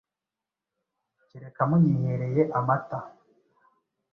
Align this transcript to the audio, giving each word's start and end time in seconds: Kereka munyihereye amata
Kereka 1.29 1.61
munyihereye 1.69 2.43
amata 2.59 2.97